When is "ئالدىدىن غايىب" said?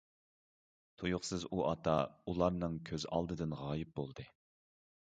3.13-3.95